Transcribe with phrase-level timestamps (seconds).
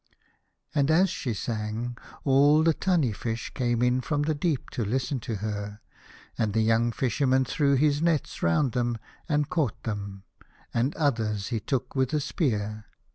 [0.73, 5.19] And as she sang, all the tunny fish came in from the deep to listen
[5.19, 5.79] to her,
[6.39, 8.97] and the young Fisherman threw his nets round them
[9.29, 10.23] and caught them,
[10.73, 12.87] and others he took with a spear.